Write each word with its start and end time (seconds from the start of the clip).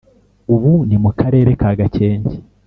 ubu 0.53 0.73
ni 0.87 0.97
mu 1.03 1.09
karere 1.19 1.51
ka 1.61 1.69
gakenke 1.79 2.35